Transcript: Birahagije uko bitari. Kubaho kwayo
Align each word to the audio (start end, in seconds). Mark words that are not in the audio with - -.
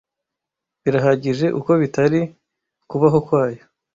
Birahagije 0.83 1.45
uko 1.59 1.71
bitari. 1.81 2.19
Kubaho 2.89 3.17
kwayo 3.27 3.63